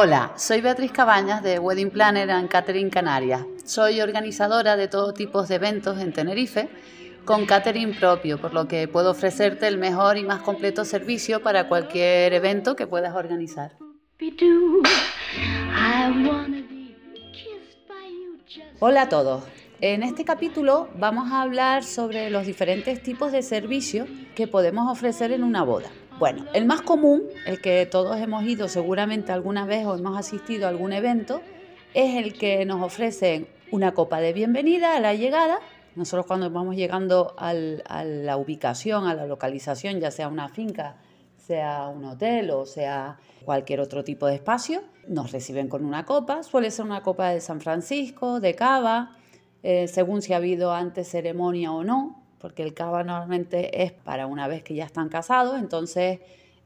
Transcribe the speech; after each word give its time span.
Hola, 0.00 0.32
soy 0.36 0.60
Beatriz 0.60 0.92
Cabañas 0.92 1.42
de 1.42 1.58
Wedding 1.58 1.90
Planner 1.90 2.30
and 2.30 2.48
Catering 2.48 2.88
Canarias. 2.88 3.44
Soy 3.64 4.00
organizadora 4.00 4.76
de 4.76 4.86
todo 4.86 5.12
tipo 5.12 5.42
de 5.42 5.56
eventos 5.56 5.98
en 5.98 6.12
Tenerife 6.12 6.68
con 7.24 7.46
catering 7.46 7.98
propio, 7.98 8.40
por 8.40 8.54
lo 8.54 8.68
que 8.68 8.86
puedo 8.86 9.10
ofrecerte 9.10 9.66
el 9.66 9.76
mejor 9.76 10.16
y 10.16 10.22
más 10.22 10.42
completo 10.42 10.84
servicio 10.84 11.42
para 11.42 11.66
cualquier 11.66 12.32
evento 12.32 12.76
que 12.76 12.86
puedas 12.86 13.16
organizar. 13.16 13.72
Hola 18.78 19.02
a 19.02 19.08
todos. 19.08 19.42
En 19.80 20.04
este 20.04 20.24
capítulo 20.24 20.90
vamos 20.94 21.32
a 21.32 21.42
hablar 21.42 21.82
sobre 21.82 22.30
los 22.30 22.46
diferentes 22.46 23.02
tipos 23.02 23.32
de 23.32 23.42
servicios 23.42 24.08
que 24.36 24.46
podemos 24.46 24.88
ofrecer 24.92 25.32
en 25.32 25.42
una 25.42 25.64
boda. 25.64 25.90
Bueno, 26.18 26.46
el 26.52 26.64
más 26.64 26.82
común, 26.82 27.22
el 27.46 27.60
que 27.60 27.86
todos 27.86 28.18
hemos 28.18 28.42
ido 28.42 28.66
seguramente 28.66 29.30
alguna 29.30 29.66
vez 29.66 29.86
o 29.86 29.94
hemos 29.94 30.18
asistido 30.18 30.66
a 30.66 30.68
algún 30.68 30.92
evento, 30.92 31.40
es 31.94 32.16
el 32.16 32.36
que 32.36 32.64
nos 32.64 32.82
ofrecen 32.82 33.46
una 33.70 33.94
copa 33.94 34.18
de 34.18 34.32
bienvenida 34.32 34.96
a 34.96 35.00
la 35.00 35.14
llegada. 35.14 35.60
Nosotros 35.94 36.26
cuando 36.26 36.50
vamos 36.50 36.74
llegando 36.74 37.36
a 37.38 37.54
la 37.54 38.36
ubicación, 38.36 39.06
a 39.06 39.14
la 39.14 39.26
localización, 39.26 40.00
ya 40.00 40.10
sea 40.10 40.26
una 40.26 40.48
finca, 40.48 40.96
sea 41.36 41.86
un 41.86 42.04
hotel 42.04 42.50
o 42.50 42.66
sea 42.66 43.18
cualquier 43.44 43.78
otro 43.78 44.02
tipo 44.02 44.26
de 44.26 44.34
espacio, 44.34 44.82
nos 45.06 45.30
reciben 45.30 45.68
con 45.68 45.84
una 45.84 46.04
copa. 46.04 46.42
Suele 46.42 46.72
ser 46.72 46.84
una 46.84 47.04
copa 47.04 47.28
de 47.28 47.40
San 47.40 47.60
Francisco, 47.60 48.40
de 48.40 48.56
cava, 48.56 49.16
eh, 49.62 49.86
según 49.86 50.20
si 50.20 50.32
ha 50.32 50.38
habido 50.38 50.72
antes 50.72 51.06
ceremonia 51.06 51.70
o 51.70 51.84
no 51.84 52.27
porque 52.40 52.62
el 52.62 52.74
cava 52.74 53.04
normalmente 53.04 53.82
es 53.82 53.92
para 53.92 54.26
una 54.26 54.48
vez 54.48 54.62
que 54.62 54.74
ya 54.74 54.84
están 54.84 55.08
casados, 55.08 55.58
entonces 55.58 56.20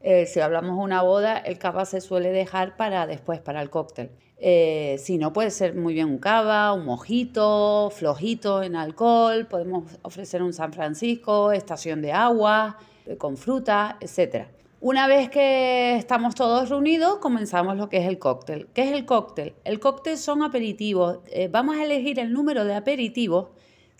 eh, 0.05 0.25
si 0.25 0.41
hablamos 0.41 0.75
de 0.75 0.83
una 0.83 1.01
boda, 1.01 1.37
el 1.37 1.57
cava 1.57 1.85
se 1.85 2.01
suele 2.01 2.31
dejar 2.31 2.75
para 2.75 3.07
después, 3.07 3.39
para 3.39 3.61
el 3.61 3.69
cóctel. 3.69 4.11
Eh, 4.37 4.97
si 4.99 5.17
no, 5.17 5.31
puede 5.31 5.49
ser 5.49 5.75
muy 5.75 5.93
bien 5.93 6.09
un 6.09 6.17
cava, 6.17 6.73
un 6.73 6.83
mojito, 6.83 7.89
flojito 7.89 8.61
en 8.61 8.75
alcohol, 8.75 9.47
podemos 9.47 9.85
ofrecer 10.01 10.43
un 10.43 10.51
San 10.51 10.73
Francisco, 10.73 11.53
estación 11.53 12.01
de 12.01 12.11
agua, 12.11 12.77
eh, 13.05 13.15
con 13.15 13.37
fruta, 13.37 13.97
etc. 14.01 14.47
Una 14.81 15.07
vez 15.07 15.29
que 15.29 15.95
estamos 15.95 16.35
todos 16.35 16.67
reunidos, 16.67 17.19
comenzamos 17.19 17.77
lo 17.77 17.87
que 17.87 17.99
es 17.99 18.07
el 18.07 18.19
cóctel. 18.19 18.67
¿Qué 18.73 18.81
es 18.81 18.91
el 18.91 19.05
cóctel? 19.05 19.53
El 19.63 19.79
cóctel 19.79 20.17
son 20.17 20.43
aperitivos. 20.43 21.19
vamos 21.49 21.77
a 21.77 21.85
elegir 21.85 22.19
el 22.19 22.33
número 22.33 22.65
de 22.65 22.75
aperitivos 22.75 23.47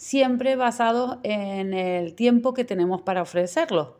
siempre 0.03 0.57
basado 0.57 1.21
en 1.23 1.73
el 1.73 2.13
tiempo 2.13 2.53
que 2.53 2.65
tenemos 2.65 3.01
para 3.01 3.21
ofrecerlo 3.21 3.95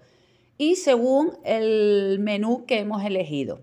y 0.58 0.76
según 0.76 1.38
el 1.45 2.20
menú 2.20 2.66
que 2.66 2.80
hemos 2.80 3.06
elegido. 3.06 3.62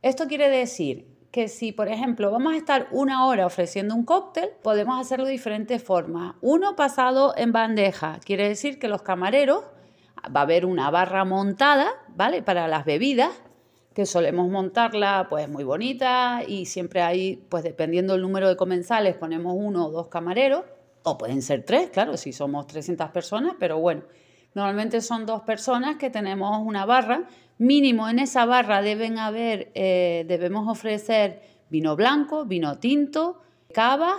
Esto 0.00 0.26
quiere 0.26 0.48
decir 0.48 1.06
que 1.30 1.48
si, 1.48 1.72
por 1.72 1.88
ejemplo, 1.88 2.30
vamos 2.30 2.54
a 2.54 2.56
estar 2.56 2.88
una 2.90 3.26
hora 3.26 3.44
ofreciendo 3.44 3.94
un 3.94 4.06
cóctel, 4.06 4.48
podemos 4.62 4.98
hacerlo 4.98 5.26
de 5.26 5.32
diferentes 5.32 5.82
formas. 5.82 6.36
Uno 6.40 6.74
pasado 6.74 7.34
en 7.36 7.52
bandeja, 7.52 8.18
quiere 8.24 8.48
decir 8.48 8.78
que 8.78 8.88
los 8.88 9.02
camareros, 9.02 9.64
va 10.34 10.40
a 10.40 10.44
haber 10.44 10.64
una 10.64 10.90
barra 10.90 11.26
montada, 11.26 11.90
¿vale? 12.08 12.42
Para 12.42 12.66
las 12.66 12.86
bebidas, 12.86 13.32
que 13.92 14.06
solemos 14.06 14.48
montarla 14.48 15.26
pues 15.28 15.50
muy 15.50 15.64
bonita 15.64 16.44
y 16.48 16.64
siempre 16.64 17.02
hay, 17.02 17.44
pues 17.50 17.62
dependiendo 17.62 18.14
del 18.14 18.22
número 18.22 18.48
de 18.48 18.56
comensales, 18.56 19.16
ponemos 19.16 19.54
uno 19.54 19.88
o 19.88 19.90
dos 19.90 20.08
camareros 20.08 20.62
o 21.04 21.18
pueden 21.18 21.42
ser 21.42 21.64
tres, 21.64 21.90
claro, 21.90 22.16
si 22.16 22.32
somos 22.32 22.66
300 22.66 23.10
personas, 23.10 23.54
pero 23.60 23.78
bueno, 23.78 24.02
normalmente 24.54 25.00
son 25.00 25.26
dos 25.26 25.42
personas 25.42 25.96
que 25.96 26.10
tenemos 26.10 26.60
una 26.64 26.86
barra. 26.86 27.28
Mínimo 27.58 28.08
en 28.08 28.18
esa 28.18 28.46
barra 28.46 28.82
deben 28.82 29.18
haber, 29.18 29.70
eh, 29.74 30.24
debemos 30.26 30.66
ofrecer 30.66 31.42
vino 31.68 31.94
blanco, 31.94 32.46
vino 32.46 32.78
tinto, 32.78 33.40
cava, 33.72 34.14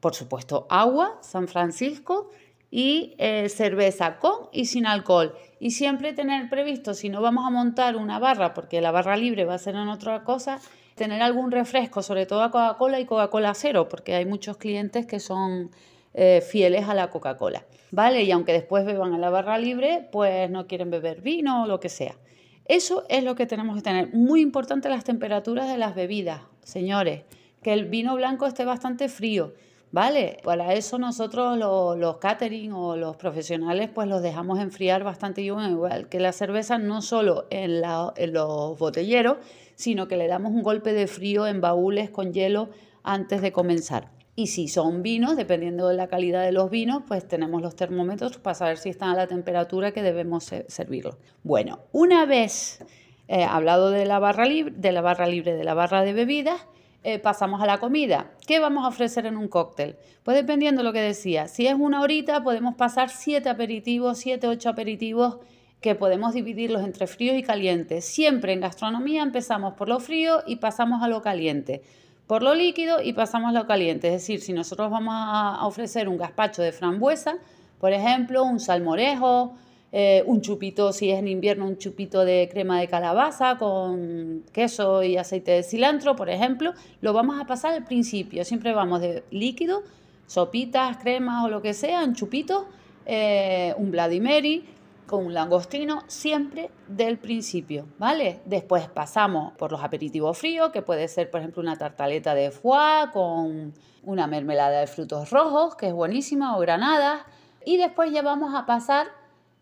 por 0.00 0.14
supuesto 0.14 0.66
agua, 0.70 1.18
San 1.22 1.48
Francisco 1.48 2.30
y 2.70 3.14
eh, 3.18 3.48
cerveza 3.48 4.18
con 4.18 4.48
y 4.52 4.66
sin 4.66 4.86
alcohol. 4.86 5.34
Y 5.58 5.72
siempre 5.72 6.12
tener 6.12 6.48
previsto, 6.48 6.94
si 6.94 7.08
no 7.08 7.20
vamos 7.20 7.44
a 7.44 7.50
montar 7.50 7.96
una 7.96 8.20
barra, 8.20 8.54
porque 8.54 8.80
la 8.80 8.92
barra 8.92 9.16
libre 9.16 9.44
va 9.44 9.54
a 9.54 9.58
ser 9.58 9.74
en 9.74 9.88
otra 9.88 10.22
cosa, 10.22 10.60
tener 10.94 11.20
algún 11.20 11.50
refresco, 11.50 12.02
sobre 12.02 12.26
todo 12.26 12.48
Coca-Cola 12.50 13.00
y 13.00 13.06
Coca-Cola 13.06 13.54
cero, 13.54 13.88
porque 13.88 14.14
hay 14.14 14.24
muchos 14.24 14.56
clientes 14.56 15.04
que 15.06 15.18
son 15.18 15.70
eh, 16.14 16.40
fieles 16.40 16.88
a 16.88 16.94
la 16.94 17.10
Coca-Cola, 17.10 17.64
¿vale? 17.90 18.22
Y 18.22 18.30
aunque 18.30 18.52
después 18.52 18.84
beban 18.84 19.12
a 19.12 19.18
la 19.18 19.30
barra 19.30 19.58
libre, 19.58 20.08
pues 20.10 20.50
no 20.50 20.66
quieren 20.66 20.90
beber 20.90 21.20
vino 21.20 21.64
o 21.64 21.66
lo 21.66 21.80
que 21.80 21.88
sea. 21.88 22.16
Eso 22.64 23.04
es 23.08 23.24
lo 23.24 23.34
que 23.34 23.46
tenemos 23.46 23.76
que 23.76 23.82
tener. 23.82 24.12
Muy 24.12 24.42
importante 24.42 24.88
las 24.88 25.04
temperaturas 25.04 25.68
de 25.68 25.78
las 25.78 25.94
bebidas, 25.94 26.42
señores. 26.62 27.22
Que 27.62 27.72
el 27.72 27.86
vino 27.86 28.14
blanco 28.14 28.46
esté 28.46 28.64
bastante 28.64 29.08
frío, 29.08 29.54
¿vale? 29.90 30.38
Para 30.44 30.74
eso 30.74 30.98
nosotros 30.98 31.56
los, 31.56 32.16
catering 32.18 32.72
o 32.72 32.94
los 32.96 33.16
profesionales 33.16 33.88
pues 33.92 34.06
los 34.06 34.22
dejamos 34.22 34.60
enfriar 34.60 35.02
bastante 35.02 35.40
igual 35.40 36.08
que 36.08 36.20
la 36.20 36.32
cerveza, 36.32 36.78
no 36.78 37.00
solo 37.00 37.46
en, 37.50 37.82
en 38.16 38.32
los 38.32 38.78
botelleros, 38.78 39.38
sino 39.74 40.06
que 40.06 40.16
le 40.16 40.28
damos 40.28 40.52
un 40.52 40.62
golpe 40.62 40.92
de 40.92 41.06
frío 41.06 41.46
en 41.46 41.60
baúles 41.60 42.10
con 42.10 42.32
hielo 42.32 42.68
antes 43.02 43.40
de 43.40 43.50
comenzar. 43.50 44.17
Y 44.38 44.46
si 44.46 44.68
son 44.68 45.02
vinos, 45.02 45.36
dependiendo 45.36 45.88
de 45.88 45.96
la 45.96 46.06
calidad 46.06 46.44
de 46.44 46.52
los 46.52 46.70
vinos, 46.70 47.02
pues 47.08 47.26
tenemos 47.26 47.60
los 47.60 47.74
termómetros 47.74 48.38
para 48.38 48.54
saber 48.54 48.78
si 48.78 48.88
están 48.88 49.10
a 49.10 49.16
la 49.16 49.26
temperatura 49.26 49.90
que 49.90 50.00
debemos 50.00 50.44
servirlo. 50.68 51.18
Bueno, 51.42 51.80
una 51.90 52.24
vez 52.24 52.78
eh, 53.26 53.42
hablado 53.42 53.90
de 53.90 54.06
la, 54.06 54.20
barra 54.20 54.44
libre, 54.44 54.72
de 54.76 54.92
la 54.92 55.00
barra 55.00 55.26
libre, 55.26 55.56
de 55.56 55.64
la 55.64 55.74
barra 55.74 56.02
de 56.02 56.12
bebidas, 56.12 56.68
eh, 57.02 57.18
pasamos 57.18 57.60
a 57.62 57.66
la 57.66 57.78
comida. 57.78 58.30
¿Qué 58.46 58.60
vamos 58.60 58.84
a 58.84 58.88
ofrecer 58.90 59.26
en 59.26 59.36
un 59.36 59.48
cóctel? 59.48 59.96
Pues 60.22 60.36
dependiendo 60.36 60.82
de 60.82 60.84
lo 60.84 60.92
que 60.92 61.00
decía, 61.00 61.48
si 61.48 61.66
es 61.66 61.74
una 61.74 62.00
horita 62.00 62.44
podemos 62.44 62.76
pasar 62.76 63.10
siete 63.10 63.48
aperitivos, 63.48 64.18
siete, 64.18 64.46
ocho 64.46 64.68
aperitivos 64.68 65.38
que 65.80 65.96
podemos 65.96 66.32
dividirlos 66.32 66.84
entre 66.84 67.08
fríos 67.08 67.36
y 67.36 67.42
calientes. 67.42 68.04
Siempre 68.04 68.52
en 68.52 68.60
gastronomía 68.60 69.24
empezamos 69.24 69.74
por 69.74 69.88
lo 69.88 69.98
frío 69.98 70.44
y 70.46 70.56
pasamos 70.56 71.02
a 71.02 71.08
lo 71.08 71.22
caliente 71.22 71.82
por 72.28 72.42
lo 72.42 72.54
líquido 72.54 73.02
y 73.02 73.14
pasamos 73.14 73.52
lo 73.52 73.66
caliente. 73.66 74.08
Es 74.08 74.12
decir, 74.12 74.40
si 74.40 74.52
nosotros 74.52 74.90
vamos 74.90 75.14
a 75.16 75.66
ofrecer 75.66 76.08
un 76.08 76.18
gazpacho 76.18 76.62
de 76.62 76.70
frambuesa, 76.70 77.38
por 77.80 77.92
ejemplo, 77.92 78.44
un 78.44 78.60
salmorejo, 78.60 79.54
eh, 79.90 80.22
un 80.26 80.42
chupito, 80.42 80.92
si 80.92 81.10
es 81.10 81.18
en 81.18 81.26
invierno, 81.26 81.66
un 81.66 81.78
chupito 81.78 82.26
de 82.26 82.48
crema 82.52 82.78
de 82.80 82.86
calabaza 82.86 83.56
con 83.56 84.44
queso 84.52 85.02
y 85.02 85.16
aceite 85.16 85.52
de 85.52 85.62
cilantro, 85.62 86.14
por 86.14 86.28
ejemplo, 86.28 86.74
lo 87.00 87.14
vamos 87.14 87.40
a 87.40 87.46
pasar 87.46 87.72
al 87.72 87.84
principio. 87.84 88.44
Siempre 88.44 88.74
vamos 88.74 89.00
de 89.00 89.24
líquido, 89.30 89.82
sopitas, 90.26 90.98
cremas 90.98 91.46
o 91.46 91.48
lo 91.48 91.62
que 91.62 91.72
sea, 91.72 92.04
un 92.04 92.14
chupito, 92.14 92.66
eh, 93.06 93.74
un 93.78 93.90
Mary, 94.22 94.66
con 95.08 95.26
un 95.26 95.34
langostino 95.34 96.04
siempre 96.06 96.70
del 96.86 97.18
principio, 97.18 97.86
¿vale? 97.98 98.40
Después 98.44 98.86
pasamos 98.88 99.54
por 99.54 99.72
los 99.72 99.82
aperitivos 99.82 100.38
fríos, 100.38 100.70
que 100.70 100.82
puede 100.82 101.08
ser, 101.08 101.30
por 101.30 101.40
ejemplo, 101.40 101.62
una 101.62 101.76
tartaleta 101.76 102.34
de 102.34 102.52
foie 102.52 103.10
con 103.12 103.74
una 104.04 104.26
mermelada 104.26 104.80
de 104.80 104.86
frutos 104.86 105.30
rojos, 105.30 105.74
que 105.74 105.88
es 105.88 105.92
buenísima, 105.94 106.56
o 106.56 106.60
granadas. 106.60 107.22
Y 107.64 107.78
después 107.78 108.12
ya 108.12 108.22
vamos 108.22 108.54
a 108.54 108.66
pasar 108.66 109.08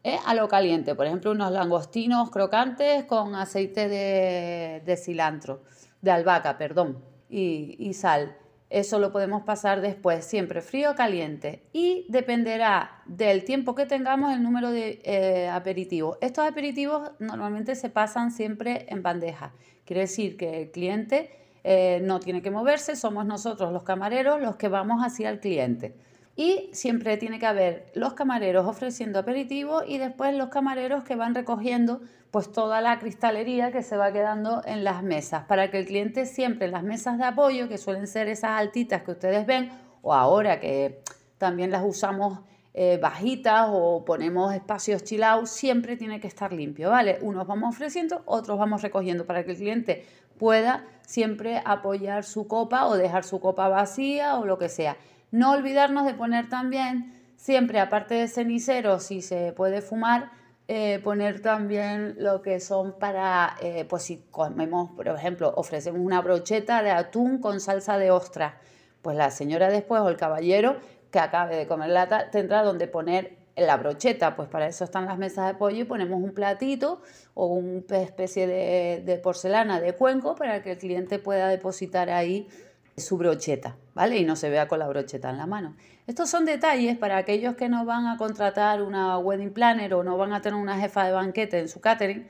¿eh? 0.03 0.19
a 0.27 0.35
lo 0.35 0.49
caliente, 0.49 0.95
por 0.97 1.07
ejemplo, 1.07 1.31
unos 1.31 1.53
langostinos 1.53 2.31
crocantes 2.31 3.05
con 3.05 3.37
aceite 3.37 3.89
de, 3.89 4.97
cilantro, 4.97 5.63
de 6.03 6.11
albahaca, 6.11 6.59
perdón, 6.59 6.99
y, 7.31 7.77
y 7.79 7.95
sal. 7.95 8.37
Eso 8.69 8.99
lo 8.99 9.13
podemos 9.13 9.43
pasar 9.43 9.81
después, 9.81 10.25
siempre 10.25 10.61
frío 10.61 10.91
o 10.91 10.95
caliente. 10.95 11.63
Y 11.73 12.05
dependerá 12.09 13.03
del 13.07 13.45
tiempo 13.45 13.75
que 13.75 13.87
tengamos 13.87 14.35
el 14.35 14.43
número 14.43 14.71
de 14.71 15.01
eh, 15.05 15.49
aperitivos. 15.49 16.19
Estos 16.21 16.47
aperitivos 16.47 17.13
normalmente 17.21 17.77
se 17.77 17.91
pasan 17.91 18.33
siempre 18.33 18.87
en 18.89 19.03
bandeja. 19.03 19.53
Quiere 19.85 20.03
decir 20.03 20.37
que 20.37 20.63
el 20.63 20.71
cliente 20.73 21.31
eh, 21.63 22.01
no 22.03 22.19
tiene 22.19 22.43
que 22.43 22.51
moverse, 22.51 22.97
somos 22.97 23.25
nosotros 23.25 23.73
los 23.73 23.85
camareros 23.85 24.41
los 24.41 24.57
que 24.57 24.69
vamos 24.69 25.01
hacia 25.05 25.31
el 25.31 25.39
cliente. 25.39 25.95
Y 26.37 26.69
siempre 26.73 27.17
tiene 27.17 27.39
que 27.39 27.47
haber 27.47 27.91
los 27.95 28.13
camareros 28.13 28.67
ofreciendo 28.67 29.19
aperitivos 29.19 29.85
y 29.89 29.97
después 29.97 30.35
los 30.35 30.51
camareros 30.51 31.03
que 31.03 31.17
van 31.17 31.35
recogiendo 31.35 32.03
pues 32.31 32.53
toda 32.53 32.83
la 32.83 32.99
cristalería 32.99 33.73
que 33.73 33.83
se 33.83 33.97
va 33.97 34.13
quedando 34.13 34.63
en 34.67 34.85
las 34.85 35.03
mesas 35.03 35.45
para 35.45 35.71
que 35.71 35.79
el 35.79 35.87
cliente 35.87 36.27
siempre 36.27 36.67
en 36.67 36.73
las 36.73 36.83
mesas 36.83 37.17
de 37.17 37.25
apoyo, 37.25 37.69
que 37.69 37.79
suelen 37.79 38.07
ser 38.07 38.29
esas 38.29 38.51
altitas 38.51 39.03
que 39.03 39.13
ustedes 39.13 39.47
ven, 39.47 39.71
o 40.03 40.13
ahora 40.13 40.61
que 40.61 41.01
también 41.39 41.71
las 41.71 41.83
usamos 41.83 42.41
eh, 42.75 42.99
bajitas 43.01 43.69
o 43.71 44.05
ponemos 44.05 44.53
espacios 44.53 45.03
chill 45.03 45.25
siempre 45.47 45.97
tiene 45.97 46.21
que 46.21 46.29
estar 46.29 46.53
limpio, 46.53 46.91
¿vale? 46.91 47.19
Unos 47.23 47.47
vamos 47.47 47.75
ofreciendo, 47.75 48.21
otros 48.27 48.59
vamos 48.59 48.83
recogiendo 48.83 49.25
para 49.25 49.45
que 49.45 49.53
el 49.53 49.57
cliente 49.57 50.05
pueda 50.39 50.85
siempre 51.01 51.63
apoyar 51.65 52.25
su 52.25 52.47
copa 52.47 52.85
o 52.85 52.99
dejar 52.99 53.25
su 53.25 53.41
copa 53.41 53.69
vacía 53.69 54.37
o 54.37 54.45
lo 54.45 54.59
que 54.59 54.69
sea. 54.69 54.99
No 55.31 55.53
olvidarnos 55.53 56.07
de 56.07 56.15
poner 56.15 56.49
también, 56.49 57.13
siempre 57.37 57.81
aparte 57.81 58.15
de 58.15 58.29
cenicero, 58.29 59.01
si 59.01 59.23
se 59.23 59.53
puede 59.53 59.83
fumar, 59.83 60.31
eh, 60.69 61.01
poner 61.03 61.41
también 61.43 62.17
lo 62.19 62.43
que 62.43 62.59
son 62.59 62.99
para, 62.99 63.57
eh, 63.61 63.85
pues 63.89 64.03
si 64.03 64.19
comemos, 64.31 64.91
por 64.93 65.07
ejemplo, 65.09 65.53
ofrecemos 65.57 66.01
una 66.01 66.21
brocheta 66.21 66.83
de 66.83 66.91
atún 66.91 67.39
con 67.39 67.61
salsa 67.61 67.99
de 67.99 68.11
ostra, 68.11 68.59
pues 69.03 69.17
la 69.17 69.31
señora 69.31 69.69
después 69.69 70.01
o 70.03 70.09
el 70.09 70.17
caballero 70.17 70.77
que 71.13 71.21
acabe 71.21 71.57
de 71.57 71.69
comer 71.69 71.91
lata 71.91 72.31
tendrá 72.31 72.63
donde 72.63 72.89
poner 72.89 73.37
la 73.57 73.77
brocheta, 73.77 74.37
pues 74.37 74.49
para 74.49 74.67
eso 74.67 74.85
están 74.85 75.07
las 75.07 75.19
mesas 75.19 75.47
de 75.47 75.55
pollo 75.55 75.79
y 75.79 75.85
ponemos 75.85 76.21
un 76.21 76.35
platito 76.35 77.01
o 77.35 77.47
una 77.47 78.01
especie 78.01 78.47
de, 78.47 79.03
de 79.05 79.19
porcelana 79.19 79.81
de 79.81 79.95
cuenco 79.95 80.35
para 80.35 80.63
que 80.63 80.73
el 80.73 80.79
cliente 80.79 81.19
pueda 81.19 81.49
depositar 81.49 82.11
ahí 82.11 82.49
su 82.97 83.19
brocheta, 83.19 83.77
¿vale? 83.95 84.17
Y 84.17 84.25
no 84.25 84.37
se 84.37 84.49
vea 84.49 84.69
con 84.69 84.79
la 84.79 84.89
brocheta 84.89 85.29
en 85.29 85.37
la 85.37 85.47
mano. 85.47 85.77
Estos 86.07 86.31
son 86.31 86.47
detalles 86.47 86.97
para 86.97 87.19
aquellos 87.19 87.55
que 87.55 87.69
no 87.69 87.85
van 87.85 88.07
a 88.07 88.17
contratar 88.17 88.83
una 88.83 89.19
wedding 89.19 89.53
planner 89.53 89.93
o 89.95 90.03
no 90.03 90.17
van 90.17 90.33
a 90.33 90.41
tener 90.41 90.59
una 90.59 90.79
jefa 90.79 91.05
de 91.05 91.13
banquete 91.13 91.59
en 91.59 91.69
su 91.69 91.81
catering, 91.81 92.27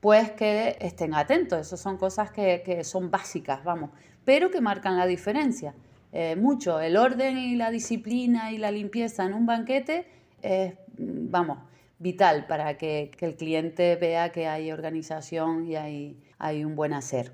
pues 0.00 0.30
que 0.32 0.76
estén 0.80 1.14
atentos. 1.14 1.60
Esas 1.60 1.80
son 1.80 1.96
cosas 1.96 2.30
que, 2.30 2.82
son 2.84 3.10
básicas, 3.10 3.64
vamos, 3.64 3.90
pero 4.24 4.50
que 4.50 4.60
marcan 4.60 4.98
la 4.98 5.06
diferencia. 5.06 5.74
Eh, 6.12 6.36
mucho, 6.36 6.80
el 6.80 6.96
orden 6.96 7.38
y 7.38 7.56
la 7.56 7.70
disciplina 7.70 8.52
y 8.52 8.58
la 8.58 8.70
limpieza 8.70 9.24
en 9.24 9.32
un 9.32 9.46
banquete 9.46 10.06
es, 10.42 10.74
vamos, 10.98 11.58
vital 11.98 12.46
para 12.46 12.76
que, 12.76 13.10
el 13.20 13.36
cliente 13.36 13.96
vea 13.96 14.32
que 14.32 14.48
hay 14.48 14.70
organización 14.70 15.66
y 15.66 15.76
hay, 15.76 16.20
hay 16.38 16.64
un 16.64 16.76
buen 16.76 16.92
hacer. 16.92 17.32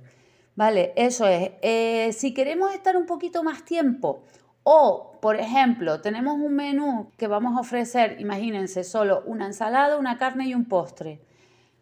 Vale, 0.57 0.95
eso 0.97 1.29
es. 1.29 1.51
Eh, 1.61 2.13
si 2.13 2.33
queremos 2.33 2.73
estar 2.75 2.97
un 2.97 3.05
poquito 3.07 3.43
más 3.43 3.65
tiempo 3.65 4.25
o, 4.63 5.19
por 5.21 5.37
ejemplo, 5.37 6.01
tenemos 6.01 6.35
un 6.35 6.55
menú 6.55 7.13
que 7.19 7.27
vamos 7.29 7.57
a 7.57 7.61
ofrecer, 7.61 8.17
imagínense, 8.21 8.83
solo 8.83 9.23
una 9.27 9.47
ensalada, 9.47 9.99
una 9.99 10.17
carne 10.17 10.49
y 10.49 10.55
un 10.55 10.65
postre. 10.65 11.21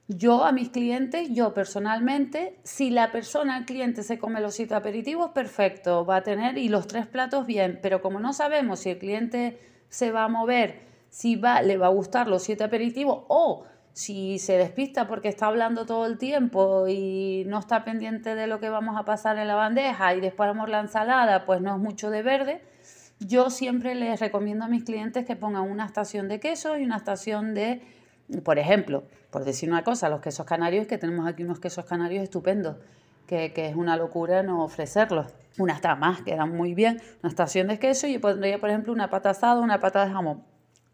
Yo 0.09 0.45
a 0.45 0.53
mis 0.53 0.71
clientes, 0.71 1.29
yo 1.31 1.55
personalmente, 1.55 2.59
si 2.65 2.91
la 2.91 3.11
persona, 3.13 3.57
el 3.59 3.65
cliente 3.65 4.03
se 4.03 4.19
come 4.19 4.41
los 4.41 4.55
siete 4.55 4.75
aperitivos, 4.75 5.31
perfecto, 5.31 6.05
va 6.05 6.17
a 6.17 6.23
tener 6.23 6.59
y 6.59 6.69
los 6.69 6.89
tres 6.89 7.07
platos 7.07 7.47
bien, 7.47 7.79
pero 7.81 8.03
como 8.03 8.21
no 8.21 8.33
sabemos 8.33 8.81
si 8.81 8.91
el 8.91 8.99
cliente 8.99 9.59
se 9.89 10.11
va 10.11 10.25
a 10.25 10.29
mover, 10.29 10.81
si 11.11 11.37
va, 11.37 11.63
le 11.63 11.79
va 11.79 11.87
a 11.87 11.91
gustar 11.91 12.27
los 12.27 12.43
siete 12.43 12.65
aperitivos 12.65 13.25
o 13.29 13.65
si 13.95 14.41
se 14.41 14.59
despista 14.59 15.07
porque 15.07 15.29
está 15.29 15.47
hablando 15.47 15.87
todo 15.87 16.05
el 16.07 16.19
tiempo 16.19 16.89
y 16.89 17.45
no 17.47 17.61
está 17.61 17.85
pendiente 17.85 18.35
de 18.35 18.49
lo 18.49 18.59
que 18.59 18.69
vamos 18.69 18.99
a 18.99 19.05
pasar 19.05 19.39
en 19.39 19.47
la 19.47 19.55
bandeja 19.55 20.15
y 20.17 20.21
después 20.21 20.51
la 20.69 20.81
ensalada, 20.81 21.47
pues 21.47 21.61
no 21.61 21.77
es 21.77 21.81
mucho 21.81 22.11
de 22.11 22.23
verde. 22.23 22.61
Yo 23.21 23.51
siempre 23.51 23.95
les 23.95 24.19
recomiendo 24.19 24.65
a 24.65 24.69
mis 24.69 24.83
clientes 24.83 25.25
que 25.25 25.37
pongan 25.37 25.63
una 25.63 25.87
estación 25.87 26.29
de 26.29 26.41
queso 26.41 26.77
y 26.77 26.83
una 26.83 26.97
estación 26.97 27.55
de, 27.55 27.83
por 28.45 28.59
ejemplo, 28.59 29.05
por 29.31 29.45
decir 29.45 29.71
una 29.71 29.85
cosa, 29.85 30.09
los 30.09 30.21
quesos 30.21 30.45
canarios, 30.45 30.89
que 30.89 30.99
tenemos 30.99 31.29
aquí 31.29 31.45
unos 31.45 31.61
quesos 31.61 31.85
canarios 31.85 32.25
estupendos, 32.25 32.77
que, 33.29 33.53
que 33.53 33.69
es 33.69 33.77
una 33.77 33.97
locura 33.97 34.43
no 34.43 34.65
ofrecerlos. 34.65 35.29
Una 35.57 35.75
está 35.75 35.95
más, 35.95 36.21
quedan 36.23 36.51
muy 36.57 36.75
bien, 36.75 37.01
una 37.23 37.31
estación 37.31 37.69
de 37.69 37.79
queso 37.79 38.09
y 38.09 38.15
yo 38.15 38.21
pondría, 38.21 38.59
por 38.59 38.71
ejemplo, 38.71 38.93
una 38.93 39.09
pata 39.09 39.31
asada, 39.31 39.61
una 39.61 39.79
pata 39.79 40.05
de 40.05 40.13
jamón 40.13 40.43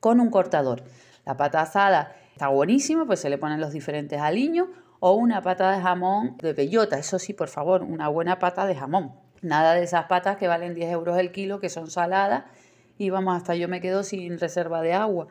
con 0.00 0.20
un 0.20 0.28
cortador. 0.30 0.82
La 1.24 1.38
pata 1.38 1.62
asada 1.62 2.14
Está 2.40 2.48
buenísimo, 2.48 3.04
pues 3.04 3.20
se 3.20 3.28
le 3.28 3.36
ponen 3.36 3.60
los 3.60 3.70
diferentes 3.70 4.18
aliños 4.18 4.68
o 4.98 5.12
una 5.12 5.42
pata 5.42 5.72
de 5.72 5.82
jamón 5.82 6.38
de 6.38 6.54
bellota. 6.54 6.98
Eso 6.98 7.18
sí, 7.18 7.34
por 7.34 7.48
favor, 7.48 7.82
una 7.82 8.08
buena 8.08 8.38
pata 8.38 8.64
de 8.64 8.74
jamón. 8.74 9.12
Nada 9.42 9.74
de 9.74 9.82
esas 9.82 10.06
patas 10.06 10.38
que 10.38 10.48
valen 10.48 10.74
10 10.74 10.90
euros 10.90 11.18
el 11.18 11.32
kilo, 11.32 11.60
que 11.60 11.68
son 11.68 11.90
saladas 11.90 12.44
y 12.96 13.10
vamos, 13.10 13.36
hasta 13.36 13.56
yo 13.56 13.68
me 13.68 13.82
quedo 13.82 14.04
sin 14.04 14.38
reserva 14.38 14.80
de 14.80 14.94
agua. 14.94 15.28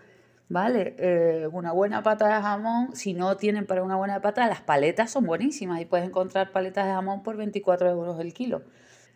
¿Vale? 0.50 0.94
Eh, 1.00 1.50
una 1.51 1.71
buena 1.71 2.03
pata 2.03 2.27
de 2.27 2.44
jamón, 2.44 2.95
si 2.95 3.15
no 3.15 3.38
tienen 3.38 3.65
para 3.65 3.81
una 3.81 3.95
buena 3.95 4.21
pata, 4.21 4.45
las 4.45 4.61
paletas 4.61 5.09
son 5.09 5.25
buenísimas 5.25 5.81
y 5.81 5.85
puedes 5.85 6.06
encontrar 6.06 6.51
paletas 6.51 6.85
de 6.85 6.91
jamón 6.91 7.23
por 7.23 7.38
24 7.38 7.89
euros 7.89 8.19
el 8.19 8.35
kilo. 8.35 8.61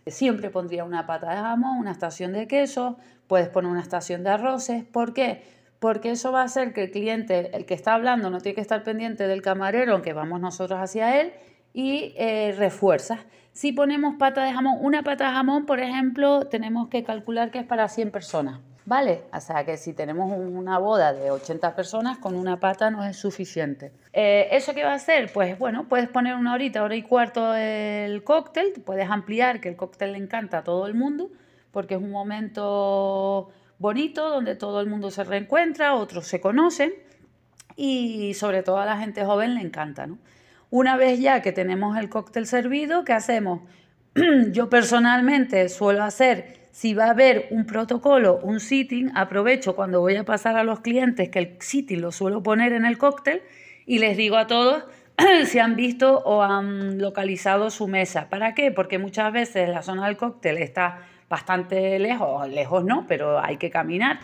Siempre 0.08 0.50
pondría 0.50 0.84
una 0.84 1.06
pata 1.06 1.30
de 1.30 1.36
jamón, 1.36 1.78
una 1.78 1.92
estación 1.92 2.34
de 2.34 2.48
queso, 2.48 2.98
puedes 3.28 3.50
poner 3.50 3.70
una 3.70 3.82
estación 3.82 4.24
de 4.24 4.32
arroces. 4.32 4.84
¿Por 4.84 5.14
qué? 5.14 5.62
Porque 5.84 6.12
eso 6.12 6.32
va 6.32 6.44
a 6.44 6.46
hacer 6.46 6.72
que 6.72 6.84
el 6.84 6.92
cliente, 6.92 7.54
el 7.54 7.66
que 7.66 7.74
está 7.74 7.94
hablando, 7.94 8.30
no 8.30 8.40
tiene 8.40 8.56
que 8.56 8.62
estar 8.62 8.86
pendiente 8.86 9.28
del 9.28 9.42
camarero, 9.42 9.92
aunque 9.92 10.14
vamos 10.14 10.40
nosotros 10.40 10.80
hacia 10.80 11.20
él, 11.20 11.34
y 11.74 12.14
eh, 12.16 12.56
refuerzas. 12.58 13.20
Si 13.52 13.74
ponemos 13.74 14.16
pata 14.16 14.46
de 14.46 14.54
jamón, 14.54 14.78
una 14.80 15.04
pata 15.04 15.28
de 15.28 15.34
jamón, 15.34 15.66
por 15.66 15.82
ejemplo, 15.82 16.48
tenemos 16.48 16.88
que 16.88 17.04
calcular 17.04 17.52
que 17.52 17.60
es 17.60 17.66
para 17.66 17.90
100 17.90 18.12
personas, 18.12 18.62
¿vale? 18.86 19.24
O 19.34 19.42
sea 19.42 19.66
que 19.66 19.76
si 19.76 19.92
tenemos 19.92 20.32
una 20.32 20.78
boda 20.78 21.12
de 21.12 21.32
80 21.32 21.76
personas, 21.76 22.18
con 22.18 22.36
una 22.36 22.62
pata 22.62 22.90
no 22.90 23.04
es 23.04 23.18
suficiente. 23.18 23.92
Eh, 24.14 24.48
¿Eso 24.52 24.74
qué 24.74 24.86
va 24.86 24.94
a 24.94 24.96
hacer? 24.96 25.34
Pues 25.34 25.60
bueno, 25.60 25.90
puedes 25.90 26.08
poner 26.08 26.36
una 26.36 26.54
horita, 26.54 26.82
hora 26.82 26.96
y 26.96 27.04
cuarto 27.04 27.56
el 27.56 28.24
cóctel, 28.24 28.72
puedes 28.86 29.10
ampliar, 29.10 29.60
que 29.60 29.68
el 29.68 29.76
cóctel 29.76 30.14
le 30.14 30.20
encanta 30.20 30.60
a 30.60 30.64
todo 30.64 30.88
el 30.88 30.94
mundo, 30.94 31.30
porque 31.72 31.96
es 31.96 32.02
un 32.02 32.12
momento 32.12 33.52
bonito 33.84 34.30
donde 34.30 34.56
todo 34.56 34.80
el 34.80 34.88
mundo 34.88 35.12
se 35.12 35.26
reencuentra, 35.26 35.94
otros 35.96 36.26
se 36.26 36.40
conocen 36.40 36.94
y 37.76 38.34
sobre 38.34 38.64
todo 38.64 38.78
a 38.78 38.86
la 38.86 38.98
gente 38.98 39.26
joven 39.26 39.56
le 39.56 39.62
encanta. 39.62 40.08
Una 40.70 40.96
vez 40.96 41.20
ya 41.20 41.42
que 41.42 41.52
tenemos 41.52 41.98
el 41.98 42.08
cóctel 42.08 42.48
servido, 42.48 43.04
¿qué 43.04 43.12
hacemos? 43.12 43.60
Yo 44.54 44.70
personalmente 44.70 45.68
suelo 45.68 46.06
hacer, 46.06 46.70
si 46.72 46.94
va 46.94 47.08
a 47.08 47.10
haber 47.10 47.48
un 47.52 47.66
protocolo, 47.66 48.40
un 48.42 48.62
sitting, 48.62 49.12
aprovecho 49.16 49.76
cuando 49.76 50.00
voy 50.00 50.16
a 50.16 50.24
pasar 50.24 50.56
a 50.56 50.64
los 50.64 50.80
clientes 50.80 51.28
que 51.28 51.40
el 51.40 51.58
sitting 51.60 52.00
lo 52.00 52.14
suelo 52.14 52.42
poner 52.42 52.72
en 52.72 52.86
el 52.86 52.98
cóctel 52.98 53.42
y 53.86 54.00
les 54.00 54.16
digo 54.16 54.38
a 54.38 54.48
todos 54.48 54.86
si 55.46 55.60
han 55.60 55.76
visto 55.76 56.20
o 56.20 56.42
han 56.42 57.00
localizado 57.00 57.70
su 57.70 57.90
mesa. 57.90 58.30
¿Para 58.30 58.54
qué? 58.54 58.72
Porque 58.72 58.98
muchas 58.98 59.34
veces 59.34 59.68
la 59.68 59.84
zona 59.84 60.06
del 60.06 60.16
cóctel 60.16 60.58
está 60.58 61.02
bastante 61.30 62.00
lejos, 62.00 62.48
lejos 62.50 62.84
no, 62.84 63.06
pero 63.08 63.40
hay 63.40 63.58
que 63.58 63.70
caminar. 63.70 64.20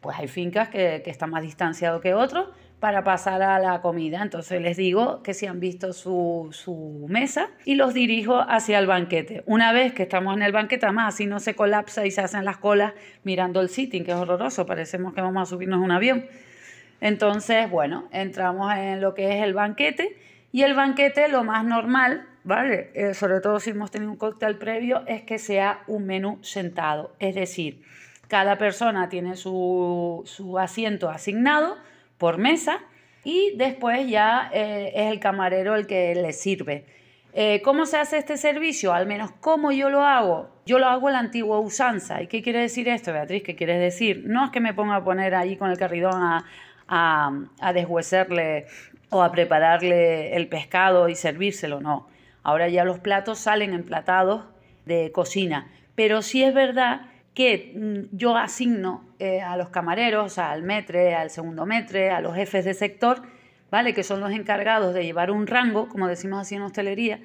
Pues 0.00 0.18
hay 0.18 0.28
fincas 0.28 0.68
que, 0.68 1.02
están 1.06 1.30
más 1.30 1.42
distanciados 1.42 2.00
que 2.00 2.14
otros 2.14 2.48
para 2.80 3.02
pasar 3.02 3.42
a 3.42 3.58
la 3.58 3.80
comida. 3.80 4.22
Entonces 4.22 4.60
les 4.60 4.76
digo 4.76 5.22
que 5.22 5.34
si 5.34 5.46
han 5.46 5.58
visto 5.58 5.92
su, 5.92 6.48
su, 6.52 7.06
mesa 7.08 7.48
y 7.64 7.74
los 7.74 7.94
dirijo 7.94 8.38
hacia 8.40 8.78
el 8.78 8.86
banquete. 8.86 9.42
Una 9.46 9.72
vez 9.72 9.92
que 9.94 10.02
estamos 10.04 10.36
en 10.36 10.42
el 10.42 10.52
banquete, 10.52 10.86
además 10.86 11.14
así 11.14 11.26
no 11.26 11.40
se 11.40 11.54
colapsa 11.54 12.06
y 12.06 12.10
se 12.10 12.20
hacen 12.20 12.44
las 12.44 12.58
colas 12.58 12.92
mirando 13.24 13.60
el 13.60 13.68
sitting, 13.68 14.04
que 14.04 14.12
es 14.12 14.16
horroroso, 14.16 14.66
parecemos 14.66 15.14
que 15.14 15.22
vamos 15.22 15.42
a 15.42 15.46
subirnos 15.46 15.80
un 15.80 15.90
avión. 15.90 16.26
Entonces, 17.00 17.70
bueno, 17.70 18.08
entramos 18.12 18.72
en 18.74 19.00
lo 19.00 19.14
que 19.14 19.36
es 19.36 19.42
el 19.42 19.54
banquete 19.54 20.16
y 20.52 20.62
el 20.62 20.74
banquete 20.74 21.28
lo 21.28 21.44
más 21.44 21.64
normal 21.64 22.26
¿vale? 22.46 22.90
Eh, 22.94 23.12
sobre 23.12 23.40
todo 23.40 23.60
si 23.60 23.70
hemos 23.70 23.90
tenido 23.90 24.10
un 24.10 24.16
cóctel 24.16 24.56
previo, 24.56 25.02
es 25.06 25.22
que 25.22 25.38
sea 25.38 25.82
un 25.88 26.06
menú 26.06 26.38
sentado. 26.42 27.12
Es 27.18 27.34
decir, 27.34 27.82
cada 28.28 28.56
persona 28.56 29.08
tiene 29.08 29.36
su, 29.36 30.24
asiento 30.58 31.10
asignado 31.10 31.76
por 32.18 32.38
mesa 32.38 32.78
y 33.24 33.54
después 33.56 34.08
ya 34.08 34.48
eh, 34.54 34.92
es 34.94 35.10
el 35.10 35.18
camarero 35.18 35.74
el 35.74 35.86
que 35.86 36.14
le 36.14 36.32
sirve. 36.32 36.86
Eh, 37.34 37.60
¿Cómo 37.62 37.84
se 37.84 37.98
hace 37.98 38.16
este 38.16 38.36
servicio? 38.38 38.94
Al 38.94 39.06
menos 39.06 39.32
cómo 39.40 39.72
yo 39.72 39.90
lo 39.90 40.02
hago. 40.02 40.48
Yo 40.64 40.78
lo 40.78 40.86
hago 40.86 41.08
a 41.08 41.10
la 41.10 41.18
antigua 41.18 41.58
usanza. 41.58 42.22
¿Y 42.22 42.28
qué 42.28 42.42
quiere 42.42 42.60
decir 42.60 42.88
esto, 42.88 43.12
Beatriz? 43.12 43.42
¿Qué 43.42 43.56
quieres 43.56 43.80
decir? 43.80 44.22
No 44.24 44.44
es 44.44 44.50
que 44.52 44.60
me 44.60 44.72
ponga 44.72 44.96
a 44.96 45.04
poner 45.04 45.34
ahí 45.34 45.56
con 45.56 45.70
el 45.70 45.76
carridón 45.76 46.22
a, 46.22 46.44
a, 46.88 47.32
a 47.60 47.72
deshuecerle 47.72 48.66
o 49.10 49.22
a 49.22 49.32
prepararle 49.32 50.34
el 50.34 50.48
pescado 50.48 51.08
y 51.08 51.16
servírselo, 51.16 51.80
no. 51.80 52.06
Ahora 52.46 52.68
ya 52.68 52.84
los 52.84 53.00
platos 53.00 53.40
salen 53.40 53.74
emplatados 53.74 54.44
de 54.84 55.10
cocina, 55.10 55.66
pero 55.96 56.22
sí 56.22 56.44
es 56.44 56.54
verdad 56.54 57.00
que 57.34 57.72
mm, 57.74 58.16
yo 58.16 58.36
asigno 58.36 59.02
eh, 59.18 59.40
a 59.40 59.56
los 59.56 59.70
camareros, 59.70 60.38
al 60.38 60.62
metre, 60.62 61.16
al 61.16 61.30
segundo 61.30 61.66
metre, 61.66 62.10
a 62.10 62.20
los 62.20 62.36
jefes 62.36 62.64
de 62.64 62.74
sector, 62.74 63.20
¿vale? 63.68 63.94
que 63.94 64.04
son 64.04 64.20
los 64.20 64.30
encargados 64.30 64.94
de 64.94 65.02
llevar 65.02 65.32
un 65.32 65.48
rango, 65.48 65.88
como 65.88 66.06
decimos 66.06 66.40
así 66.40 66.54
en 66.54 66.62
hostelería, 66.62 67.18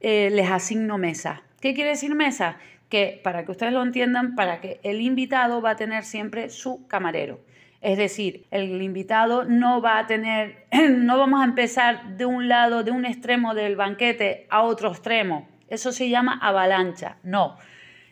eh, 0.00 0.30
les 0.30 0.48
asigno 0.48 0.96
mesa. 0.96 1.42
¿Qué 1.60 1.74
quiere 1.74 1.90
decir 1.90 2.14
mesa? 2.14 2.58
Que 2.88 3.20
para 3.24 3.44
que 3.44 3.50
ustedes 3.50 3.72
lo 3.72 3.82
entiendan, 3.82 4.36
para 4.36 4.60
que 4.60 4.78
el 4.84 5.00
invitado 5.00 5.60
va 5.60 5.70
a 5.70 5.76
tener 5.76 6.04
siempre 6.04 6.50
su 6.50 6.86
camarero. 6.86 7.40
Es 7.80 7.96
decir, 7.96 8.46
el 8.50 8.82
invitado 8.82 9.44
no 9.44 9.80
va 9.80 9.98
a 9.98 10.06
tener, 10.06 10.66
no 10.90 11.18
vamos 11.18 11.40
a 11.40 11.44
empezar 11.44 12.16
de 12.16 12.26
un 12.26 12.48
lado, 12.48 12.82
de 12.82 12.90
un 12.90 13.04
extremo 13.04 13.54
del 13.54 13.76
banquete 13.76 14.46
a 14.50 14.62
otro 14.62 14.88
extremo. 14.88 15.48
Eso 15.68 15.92
se 15.92 16.08
llama 16.08 16.38
avalancha, 16.42 17.18
no. 17.22 17.56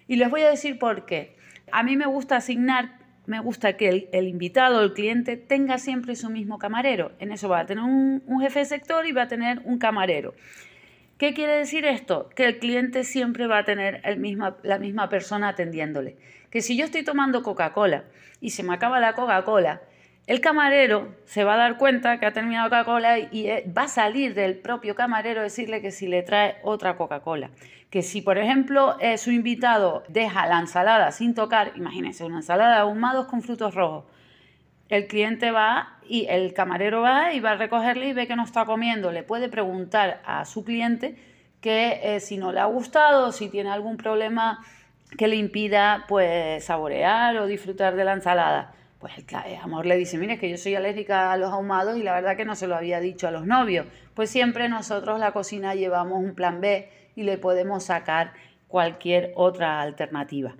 Y 0.06 0.16
les 0.16 0.30
voy 0.30 0.42
a 0.42 0.50
decir 0.50 0.78
por 0.78 1.04
qué. 1.04 1.36
A 1.72 1.82
mí 1.82 1.96
me 1.96 2.06
gusta 2.06 2.36
asignar, 2.36 2.98
me 3.26 3.40
gusta 3.40 3.76
que 3.76 3.88
el, 3.88 4.08
el 4.12 4.28
invitado, 4.28 4.82
el 4.82 4.92
cliente, 4.92 5.36
tenga 5.36 5.78
siempre 5.78 6.14
su 6.14 6.30
mismo 6.30 6.58
camarero. 6.58 7.12
En 7.18 7.32
eso 7.32 7.48
va 7.48 7.60
a 7.60 7.66
tener 7.66 7.82
un, 7.82 8.22
jefe 8.40 8.60
de 8.60 8.64
sector 8.66 9.04
y 9.06 9.12
va 9.12 9.22
a 9.22 9.28
tener 9.28 9.62
un 9.64 9.78
camarero. 9.78 10.34
¿Qué 11.18 11.34
quiere 11.34 11.54
decir 11.56 11.86
esto? 11.86 12.28
Que 12.36 12.44
el 12.44 12.58
cliente 12.58 13.02
siempre 13.02 13.48
va 13.48 13.58
a 13.58 13.64
tener 13.64 14.02
la 14.62 14.78
misma 14.78 15.08
persona 15.08 15.48
atendiéndole. 15.48 16.16
Que 16.50 16.62
si 16.62 16.76
yo 16.76 16.84
estoy 16.84 17.04
tomando 17.04 17.42
Coca-Cola 17.42 18.04
y 18.40 18.50
se 18.50 18.62
me 18.62 18.74
acaba 18.74 19.00
la 19.00 19.14
Coca-Cola, 19.14 19.82
el 20.26 20.40
camarero 20.40 21.14
se 21.24 21.44
va 21.44 21.54
a 21.54 21.56
dar 21.56 21.78
cuenta 21.78 22.18
que 22.18 22.26
ha 22.26 22.32
terminado 22.32 22.68
Coca-Cola 22.68 23.18
y 23.18 23.46
eh, 23.46 23.64
va 23.76 23.82
a 23.82 23.88
salir 23.88 24.34
del 24.34 24.58
propio 24.58 24.96
camarero 24.96 25.42
decirle 25.42 25.80
que 25.80 25.92
si 25.92 26.08
le 26.08 26.22
trae 26.22 26.56
otra 26.64 26.96
Coca-Cola. 26.96 27.50
Que 27.90 28.02
si, 28.02 28.22
por 28.22 28.36
ejemplo, 28.36 28.96
eh, 29.00 29.18
su 29.18 29.30
invitado 29.30 30.02
deja 30.08 30.46
la 30.46 30.58
ensalada 30.58 31.12
sin 31.12 31.34
tocar, 31.34 31.72
imagínense, 31.76 32.24
una 32.24 32.38
ensalada 32.38 32.80
ahumados 32.80 33.26
con 33.26 33.42
frutos 33.42 33.74
rojos, 33.74 34.04
el 34.88 35.06
cliente 35.06 35.50
va 35.50 35.98
y 36.08 36.26
el 36.28 36.54
camarero 36.54 37.02
va 37.02 37.32
y 37.32 37.40
va 37.40 37.52
a 37.52 37.56
recogerle 37.56 38.08
y 38.08 38.12
ve 38.12 38.26
que 38.26 38.36
no 38.36 38.44
está 38.44 38.64
comiendo. 38.64 39.12
Le 39.12 39.22
puede 39.22 39.48
preguntar 39.48 40.20
a 40.24 40.44
su 40.44 40.64
cliente 40.64 41.16
que 41.60 42.00
eh, 42.02 42.20
si 42.20 42.36
no 42.36 42.52
le 42.52 42.60
ha 42.60 42.66
gustado, 42.66 43.32
si 43.32 43.48
tiene 43.48 43.70
algún 43.70 43.96
problema 43.96 44.64
que 45.16 45.28
le 45.28 45.36
impida 45.36 46.04
pues 46.08 46.64
saborear 46.64 47.36
o 47.36 47.46
disfrutar 47.46 47.96
de 47.96 48.04
la 48.04 48.12
ensalada. 48.12 48.72
Pues 48.98 49.12
el 49.18 49.56
amor 49.62 49.86
le 49.86 49.96
dice, 49.96 50.18
mire, 50.18 50.38
que 50.38 50.48
yo 50.50 50.56
soy 50.56 50.74
alérgica 50.74 51.32
a 51.32 51.36
los 51.36 51.52
ahumados 51.52 51.96
y 51.96 52.02
la 52.02 52.14
verdad 52.14 52.36
que 52.36 52.44
no 52.44 52.54
se 52.54 52.66
lo 52.66 52.74
había 52.74 52.98
dicho 53.00 53.28
a 53.28 53.30
los 53.30 53.46
novios. 53.46 53.86
Pues 54.14 54.30
siempre 54.30 54.68
nosotros 54.68 55.20
la 55.20 55.32
cocina 55.32 55.74
llevamos 55.74 56.18
un 56.18 56.34
plan 56.34 56.60
B 56.60 56.90
y 57.14 57.22
le 57.22 57.38
podemos 57.38 57.84
sacar 57.84 58.32
cualquier 58.68 59.32
otra 59.36 59.80
alternativa. 59.80 60.54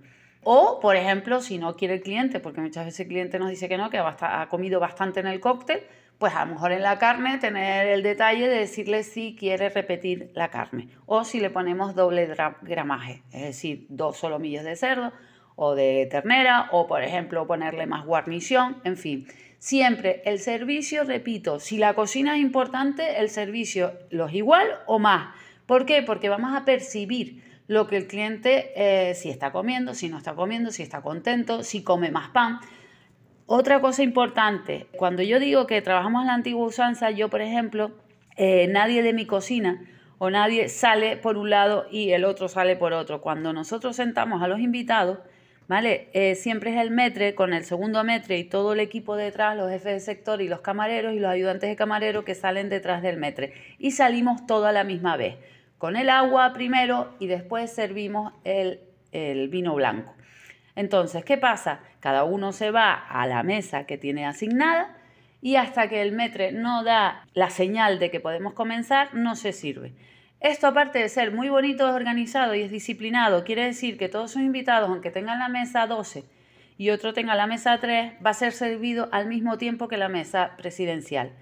O, 0.44 0.78
por 0.80 0.94
ejemplo, 0.94 1.40
si 1.40 1.58
no 1.58 1.76
quiere 1.76 1.94
el 1.94 2.02
cliente, 2.02 2.38
porque 2.38 2.60
muchas 2.60 2.84
veces 2.84 3.00
el 3.00 3.08
cliente 3.08 3.38
nos 3.38 3.50
dice 3.50 3.68
que 3.68 3.76
no, 3.76 3.90
que 3.90 3.98
ha 3.98 4.46
comido 4.48 4.78
bastante 4.78 5.18
en 5.18 5.26
el 5.26 5.40
cóctel, 5.40 5.80
pues 6.18 6.34
a 6.34 6.44
lo 6.44 6.54
mejor 6.54 6.72
en 6.72 6.82
la 6.82 6.98
carne 6.98 7.38
tener 7.38 7.86
el 7.88 8.02
detalle 8.02 8.48
de 8.48 8.58
decirle 8.58 9.02
si 9.02 9.36
quiere 9.36 9.68
repetir 9.68 10.30
la 10.34 10.48
carne 10.50 10.88
o 11.04 11.24
si 11.24 11.40
le 11.40 11.50
ponemos 11.50 11.94
doble 11.94 12.26
gramaje, 12.62 13.22
es 13.32 13.42
decir, 13.42 13.86
dos 13.88 14.16
solomillos 14.16 14.64
de 14.64 14.76
cerdo 14.76 15.12
o 15.56 15.74
de 15.74 16.06
ternera 16.10 16.68
o 16.72 16.86
por 16.86 17.02
ejemplo 17.02 17.46
ponerle 17.46 17.86
más 17.86 18.04
guarnición, 18.04 18.76
en 18.84 18.96
fin. 18.96 19.26
Siempre 19.58 20.22
el 20.26 20.38
servicio, 20.38 21.04
repito, 21.04 21.60
si 21.60 21.78
la 21.78 21.94
cocina 21.94 22.36
es 22.36 22.42
importante, 22.42 23.18
el 23.20 23.30
servicio 23.30 23.92
lo 24.10 24.26
es 24.26 24.34
igual 24.34 24.68
o 24.86 24.98
más. 24.98 25.34
¿Por 25.64 25.86
qué? 25.86 26.02
Porque 26.02 26.28
vamos 26.28 26.54
a 26.54 26.64
percibir 26.64 27.42
lo 27.66 27.88
que 27.88 27.96
el 27.96 28.06
cliente, 28.06 28.72
eh, 28.76 29.14
si 29.14 29.30
está 29.30 29.52
comiendo, 29.52 29.94
si 29.94 30.08
no 30.08 30.18
está 30.18 30.34
comiendo, 30.34 30.70
si 30.70 30.82
está 30.82 31.00
contento, 31.02 31.64
si 31.64 31.82
come 31.82 32.10
más 32.10 32.28
pan. 32.30 32.60
Otra 33.46 33.80
cosa 33.80 34.02
importante, 34.02 34.86
cuando 34.96 35.22
yo 35.22 35.38
digo 35.38 35.66
que 35.66 35.80
trabajamos 35.80 36.22
en 36.22 36.26
la 36.28 36.34
antigua 36.34 36.66
usanza, 36.66 37.10
yo 37.10 37.28
por 37.28 37.40
ejemplo, 37.40 37.92
eh, 38.36 38.66
nadie 38.68 39.02
de 39.02 39.12
mi 39.12 39.24
cocina 39.24 39.82
o 40.18 40.30
nadie 40.30 40.68
sale 40.68 41.16
por 41.16 41.36
un 41.36 41.50
lado 41.50 41.86
y 41.90 42.10
el 42.10 42.24
otro 42.24 42.48
sale 42.48 42.76
por 42.76 42.92
otro. 42.92 43.20
Cuando 43.20 43.52
nosotros 43.52 43.94
sentamos 43.96 44.42
a 44.42 44.48
los 44.48 44.58
invitados, 44.58 45.18
¿vale? 45.68 46.08
Eh, 46.12 46.34
siempre 46.34 46.74
es 46.74 46.80
el 46.80 46.90
metre 46.90 47.34
con 47.34 47.52
el 47.52 47.64
segundo 47.64 48.02
metre 48.02 48.38
y 48.38 48.44
todo 48.44 48.72
el 48.72 48.80
equipo 48.80 49.14
detrás, 49.14 49.56
los 49.56 49.70
jefes 49.70 49.92
de 49.92 50.00
sector 50.00 50.42
y 50.42 50.48
los 50.48 50.60
camareros 50.60 51.14
y 51.14 51.20
los 51.20 51.30
ayudantes 51.30 51.70
de 51.70 51.76
camarero 51.76 52.24
que 52.24 52.34
salen 52.34 52.68
detrás 52.68 53.00
del 53.00 53.16
metre. 53.16 53.52
Y 53.78 53.92
salimos 53.92 54.46
todo 54.46 54.66
a 54.66 54.72
la 54.72 54.84
misma 54.84 55.16
vez 55.16 55.36
con 55.78 55.96
el 55.96 56.08
agua 56.08 56.52
primero 56.52 57.14
y 57.18 57.26
después 57.26 57.70
servimos 57.70 58.32
el, 58.44 58.80
vino 59.48 59.74
blanco. 59.74 60.14
Entonces, 60.76 61.24
¿qué 61.24 61.36
pasa? 61.36 61.80
Cada 62.00 62.24
uno 62.24 62.52
se 62.52 62.70
va 62.70 62.92
a 62.94 63.26
la 63.26 63.42
mesa 63.42 63.84
que 63.86 63.98
tiene 63.98 64.26
asignada 64.26 64.96
y 65.42 65.56
hasta 65.56 65.88
que 65.88 66.02
el 66.02 66.12
metre 66.12 66.52
no 66.52 66.84
da 66.84 67.24
la 67.34 67.50
señal 67.50 67.98
de 67.98 68.10
que 68.10 68.20
podemos 68.20 68.52
comenzar, 68.52 69.14
no 69.14 69.34
se 69.34 69.52
sirve. 69.52 69.92
Esto, 70.40 70.68
aparte 70.68 71.00
de 71.00 71.08
ser 71.08 71.32
muy 71.32 71.48
bonito, 71.48 71.92
organizado 71.92 72.54
y 72.54 72.62
es 72.62 72.70
disciplinado, 72.70 73.42
quiere 73.42 73.64
decir 73.64 73.98
que 73.98 74.08
todos 74.08 74.30
sus 74.30 74.42
invitados, 74.42 74.88
aunque 74.88 75.10
tengan 75.10 75.38
la 75.38 75.48
mesa 75.48 75.86
12 75.86 76.24
y 76.78 76.90
otro 76.90 77.12
tenga 77.12 77.34
la 77.34 77.46
mesa 77.46 77.78
3, 77.80 78.14
va 78.24 78.30
a 78.30 78.34
ser 78.34 78.52
servido 78.52 79.08
al 79.10 79.26
mismo 79.26 79.58
tiempo 79.58 79.88
que 79.88 79.96
la 79.96 80.08
mesa 80.08 80.52
presidencial. 80.58 81.32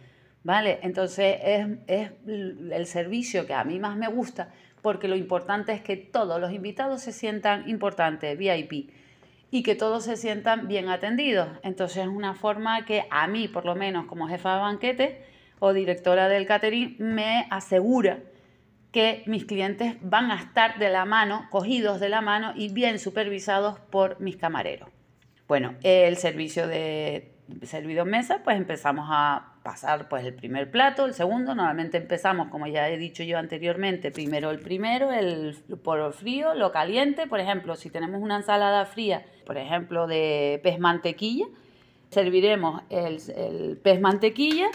¿vale? 0.45 0.79
Entonces 0.83 1.39
es, 1.87 2.13
el 2.27 2.87
servicio 2.87 3.47
que 3.47 3.55
a 3.55 3.65
mí 3.65 3.81
más 3.81 3.97
me 3.97 4.07
gusta 4.07 4.53
porque 4.83 5.09
lo 5.09 5.17
importante 5.17 5.73
es 5.73 5.81
que 5.81 5.97
todos 5.97 6.39
los 6.39 6.53
invitados 6.53 7.01
se 7.01 7.11
sientan 7.11 7.69
importantes, 7.69 8.37
VIP, 8.37 8.91
y 9.51 9.63
que 9.63 9.75
todos 9.75 10.05
se 10.05 10.17
sientan 10.17 10.69
bien 10.69 10.89
atendidos. 10.89 11.49
Entonces 11.63 11.99
es 11.99 12.09
una 12.09 12.35
forma 12.35 12.85
que 12.85 13.07
a 13.11 13.27
mí, 13.27 13.49
por 13.49 13.65
lo 13.65 13.75
menos 13.75 14.07
como 14.07 14.29
jefa 14.29 14.55
de 14.55 14.61
banquete 14.61 15.25
o 15.59 15.73
directora 15.73 16.29
del 16.29 16.47
catering, 16.47 16.97
me 16.99 17.47
asegura 17.51 18.19
que 18.93 19.25
mis 19.27 19.45
clientes 19.45 19.97
van 20.03 20.31
a 20.31 20.37
estar 20.37 20.79
de 20.79 20.89
la 20.91 21.05
mano, 21.05 21.49
cogidos 21.51 21.99
de 21.99 22.09
la 22.09 22.21
mano 22.21 22.53
y 22.55 22.73
bien 22.73 22.99
supervisados 22.99 23.81
por 23.81 24.21
mis 24.21 24.37
camareros. 24.37 24.89
Bueno, 25.49 25.75
el 25.83 26.17
servicio 26.17 26.69
de 26.69 27.35
servido 27.63 28.05
en 28.05 28.11
mesa, 28.11 28.41
pues 28.45 28.57
empezamos 28.57 29.09
a 29.11 29.54
pasar 29.65 30.09
pues 30.11 30.25
el 30.27 30.35
primer 30.35 30.71
plato, 30.71 31.07
el 31.07 31.15
segundo, 31.15 31.55
normalmente 31.55 31.97
empezamos, 31.97 32.49
como 32.49 32.67
ya 32.67 32.89
he 32.91 32.99
dicho 32.99 33.23
yo 33.23 33.39
anteriormente, 33.39 34.11
primero 34.11 34.51
el 34.51 34.61
primero, 34.61 35.11
el 35.11 35.57
por 35.83 36.13
frío, 36.13 36.55
lo 36.55 36.71
caliente, 36.71 37.27
por 37.27 37.41
ejemplo, 37.41 37.75
si 37.75 37.89
tenemos 37.89 38.21
una 38.21 38.37
ensalada 38.37 38.85
fría, 38.85 39.25
por 39.47 39.57
ejemplo, 39.57 40.07
de 40.07 40.61
pez 40.63 40.79
mantequilla, 40.79 41.47
serviremos 42.11 42.83
el, 42.91 43.19
el 43.37 43.79
pez 43.79 44.03
mantequilla, 44.03 44.69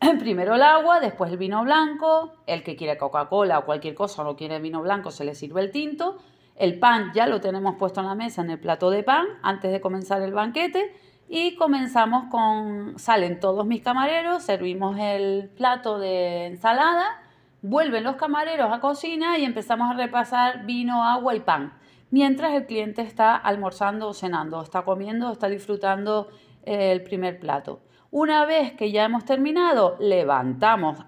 primero 0.18 0.54
el 0.54 0.62
agua, 0.62 1.00
después 1.00 1.30
el 1.30 1.36
vino 1.36 1.62
blanco, 1.62 2.32
el 2.46 2.62
que 2.62 2.76
quiere 2.76 2.96
Coca-Cola 2.96 3.58
o 3.58 3.66
cualquier 3.66 3.94
cosa 3.94 4.24
no 4.24 4.36
quiere 4.36 4.58
vino 4.58 4.80
blanco, 4.80 5.10
se 5.10 5.26
le 5.26 5.34
sirve 5.34 5.60
el 5.60 5.70
tinto, 5.70 6.16
el 6.56 6.78
pan 6.78 7.12
ya 7.14 7.26
lo 7.26 7.42
tenemos 7.42 7.76
puesto 7.76 8.00
en 8.00 8.06
la 8.06 8.14
mesa 8.14 8.40
en 8.40 8.48
el 8.48 8.58
plato 8.58 8.90
de 8.90 9.02
pan 9.02 9.26
antes 9.42 9.70
de 9.70 9.82
comenzar 9.82 10.22
el 10.22 10.32
banquete, 10.32 10.94
y 11.32 11.54
comenzamos 11.54 12.24
con, 12.28 12.98
salen 12.98 13.38
todos 13.38 13.64
mis 13.64 13.82
camareros, 13.82 14.42
servimos 14.42 14.98
el 14.98 15.48
plato 15.56 16.00
de 16.00 16.46
ensalada, 16.46 17.22
vuelven 17.62 18.02
los 18.02 18.16
camareros 18.16 18.72
a 18.72 18.80
cocina 18.80 19.38
y 19.38 19.44
empezamos 19.44 19.88
a 19.92 19.94
repasar 19.94 20.66
vino, 20.66 21.04
agua 21.04 21.36
y 21.36 21.40
pan. 21.40 21.72
Mientras 22.10 22.52
el 22.54 22.66
cliente 22.66 23.02
está 23.02 23.36
almorzando 23.36 24.08
o 24.08 24.12
cenando, 24.12 24.60
está 24.60 24.82
comiendo, 24.82 25.30
está 25.30 25.48
disfrutando 25.48 26.26
eh, 26.64 26.90
el 26.90 27.04
primer 27.04 27.38
plato. 27.38 27.80
Una 28.10 28.44
vez 28.44 28.72
que 28.72 28.90
ya 28.90 29.04
hemos 29.04 29.24
terminado, 29.24 29.96
levantamos, 30.00 30.98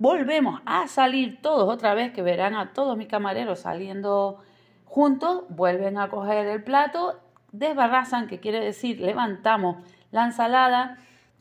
volvemos 0.00 0.62
a 0.66 0.88
salir 0.88 1.40
todos 1.42 1.72
otra 1.72 1.94
vez, 1.94 2.12
que 2.12 2.22
verán 2.22 2.56
a 2.56 2.72
todos 2.72 2.96
mis 2.96 3.06
camareros 3.06 3.60
saliendo 3.60 4.38
juntos, 4.84 5.44
vuelven 5.48 5.96
a 5.96 6.08
coger 6.08 6.48
el 6.48 6.64
plato 6.64 7.20
desbarrazan, 7.52 8.26
que 8.26 8.40
quiere 8.40 8.60
decir 8.60 9.00
levantamos 9.00 9.76
la 10.10 10.24
ensalada, 10.24 10.98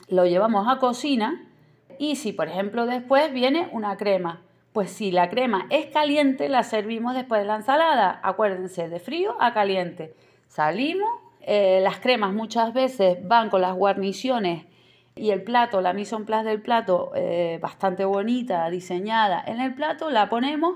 lo 0.07 0.25
llevamos 0.25 0.67
a 0.67 0.79
cocina 0.79 1.41
y 1.97 2.15
si 2.15 2.33
por 2.33 2.47
ejemplo 2.47 2.85
después 2.85 3.31
viene 3.33 3.69
una 3.71 3.97
crema, 3.97 4.41
pues 4.73 4.91
si 4.91 5.11
la 5.11 5.29
crema 5.29 5.65
es 5.69 5.87
caliente 5.87 6.49
la 6.49 6.63
servimos 6.63 7.15
después 7.15 7.41
de 7.41 7.47
la 7.47 7.57
ensalada, 7.57 8.19
acuérdense 8.23 8.87
de 8.87 8.99
frío 8.99 9.35
a 9.39 9.53
caliente. 9.53 10.15
Salimos, 10.47 11.09
eh, 11.41 11.79
las 11.81 11.99
cremas 11.99 12.33
muchas 12.33 12.73
veces 12.73 13.17
van 13.27 13.49
con 13.49 13.61
las 13.61 13.75
guarniciones 13.75 14.65
y 15.15 15.31
el 15.31 15.43
plato, 15.43 15.81
la 15.81 15.93
mise 15.93 16.15
en 16.15 16.25
place 16.25 16.47
del 16.47 16.61
plato 16.61 17.11
eh, 17.15 17.59
bastante 17.61 18.05
bonita, 18.05 18.69
diseñada 18.69 19.43
en 19.45 19.59
el 19.59 19.73
plato, 19.73 20.09
la 20.09 20.29
ponemos 20.29 20.75